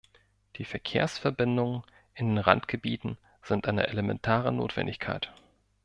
[0.55, 1.83] Die Verkehrsverbindungen
[2.15, 5.31] in den Randgebieten sind eine elementare Notwendigkeit.